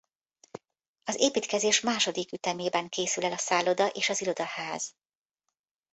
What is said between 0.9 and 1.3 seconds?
Az